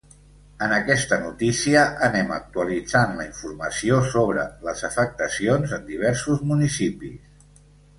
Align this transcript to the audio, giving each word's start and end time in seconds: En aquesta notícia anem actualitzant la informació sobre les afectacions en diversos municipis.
En 0.67 0.71
aquesta 0.77 1.19
notícia 1.25 1.83
anem 2.07 2.33
actualitzant 2.39 3.15
la 3.21 3.29
informació 3.29 4.03
sobre 4.17 4.49
les 4.71 4.85
afectacions 4.93 5.81
en 5.81 5.89
diversos 5.95 6.47
municipis. 6.55 7.51